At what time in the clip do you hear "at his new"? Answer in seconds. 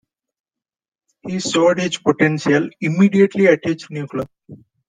3.49-4.07